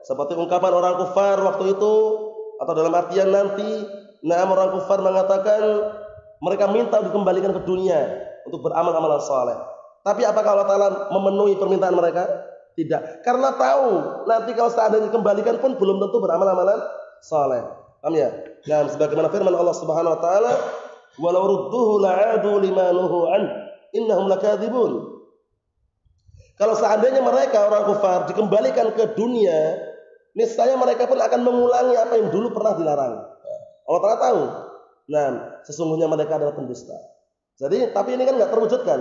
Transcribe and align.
Seperti 0.00 0.32
ungkapan 0.36 0.72
orang 0.72 0.94
kufar 0.96 1.36
waktu 1.44 1.76
itu 1.76 1.94
atau 2.60 2.72
dalam 2.72 2.92
artian 2.92 3.28
nanti, 3.28 3.84
nah 4.24 4.44
orang 4.44 4.72
kufar 4.76 5.00
mengatakan 5.04 5.62
mereka 6.40 6.64
minta 6.72 7.04
dikembalikan 7.04 7.52
ke 7.52 7.62
dunia 7.68 8.00
untuk 8.48 8.64
beramal 8.64 8.96
amalan 8.96 9.20
saleh. 9.20 9.56
Tapi 10.00 10.24
apakah 10.24 10.56
Allah 10.56 10.68
Taala 10.68 10.88
memenuhi 11.12 11.60
permintaan 11.60 11.92
mereka? 11.92 12.24
Tidak. 12.72 13.20
Karena 13.20 13.52
tahu 13.52 14.24
nanti 14.24 14.56
kalau 14.56 14.72
seandainya 14.72 15.12
dikembalikan 15.12 15.60
pun 15.60 15.76
belum 15.76 16.00
tentu 16.00 16.16
beramal 16.16 16.48
amalan 16.48 16.80
saleh. 17.20 17.60
Paham 18.00 18.16
ya? 18.16 18.32
Dan 18.64 18.88
sebagaimana 18.88 19.28
firman 19.28 19.52
Allah 19.52 19.76
Subhanahu 19.76 20.16
wa 20.16 20.20
taala, 20.24 20.52
"Walau 21.20 21.44
rudduhu 21.44 22.00
la'adu 22.00 22.56
lima 22.64 22.96
nuhu 22.96 23.28
an, 23.28 23.42
innahum 23.92 24.32
lakadzibun." 24.32 25.19
Kalau 26.60 26.76
seandainya 26.76 27.24
mereka 27.24 27.64
orang 27.72 27.88
kufar 27.88 28.28
dikembalikan 28.28 28.92
ke 28.92 29.16
dunia, 29.16 29.80
niscaya 30.36 30.76
mereka 30.76 31.08
pun 31.08 31.16
akan 31.16 31.40
mengulangi 31.40 31.96
apa 31.96 32.20
yang 32.20 32.28
dulu 32.28 32.52
pernah 32.52 32.76
dilarang. 32.76 33.14
Allah 33.88 34.00
Taala 34.04 34.18
tahu. 34.20 34.42
Nah, 35.08 35.26
sesungguhnya 35.64 36.04
mereka 36.04 36.36
adalah 36.36 36.52
pendusta. 36.52 37.00
Jadi, 37.56 37.96
tapi 37.96 38.12
ini 38.12 38.28
kan 38.28 38.36
nggak 38.36 38.52
terwujudkan. 38.52 39.00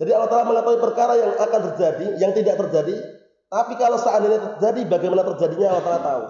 Jadi 0.00 0.10
Allah 0.16 0.32
Taala 0.32 0.48
mengetahui 0.48 0.80
perkara 0.80 1.20
yang 1.20 1.36
akan 1.36 1.60
terjadi, 1.68 2.06
yang 2.16 2.32
tidak 2.32 2.56
terjadi. 2.56 2.96
Tapi 3.52 3.72
kalau 3.76 4.00
seandainya 4.00 4.40
terjadi, 4.56 4.80
bagaimana 4.88 5.22
terjadinya 5.36 5.76
Allah 5.76 5.84
Taala 5.84 6.00
tahu. 6.00 6.22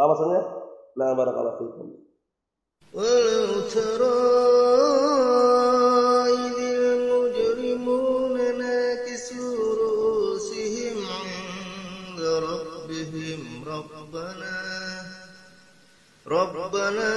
Apa 0.00 0.06
maksudnya? 0.08 0.40
Nah, 0.96 1.12
barakallahu 1.12 1.56
fiikum. 1.60 1.86
Walau 12.48 12.88
ربنا 16.28 17.12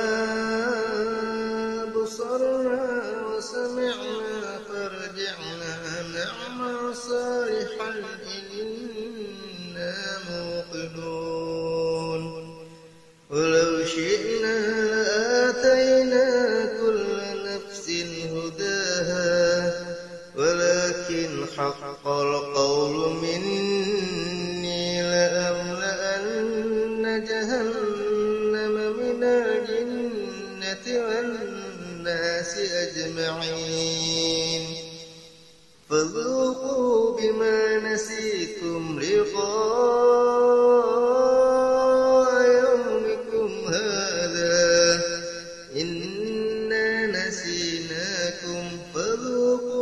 بصرنا 1.96 2.88
وسمعنا 3.28 4.60
فرجعنا 4.68 5.74
نعمل 6.16 6.96
صالحا 6.96 7.90
إنا 8.62 9.96
موقنون. 10.30 12.24
ولو 13.30 13.86
شئنا 13.86 14.58
لآتينا 14.92 16.28
كل 16.82 17.18
نفس 17.48 17.86
هداها 18.36 19.32
ولكن 20.36 21.32
حق 21.58 22.08
القول 22.08 23.14
مني 23.14 23.51
جهنم 27.32 28.76
والناس 30.88 32.58
أجمعين. 32.58 34.64
فذوقوا 35.90 37.20
بما 37.20 37.94
نسيتم 37.94 39.00
لقاء 39.00 39.32
يومكم 42.42 43.74
هذا. 43.74 45.02
إنا 45.76 47.08
نسيناكم. 47.08 48.64
فذوقوا 48.96 49.81